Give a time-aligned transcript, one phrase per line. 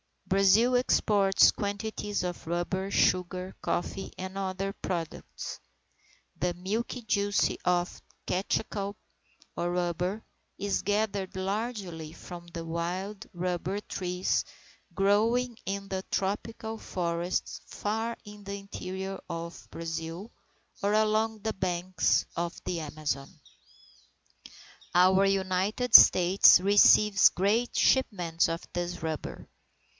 [0.25, 5.59] Brazil exports quantities of rubber, sugar, coffee, and other products.
[6.37, 8.95] The milky juice of the caoutchouc
[9.57, 10.23] or rubber,
[10.57, 14.43] is gathered largely from the wild rubber trees
[14.95, 20.31] growing in the tropical forests far in the interior of Brazil,
[20.81, 23.29] or along the banks of the Amazon.
[24.95, 29.47] Our United States receives great shipments of this rubber.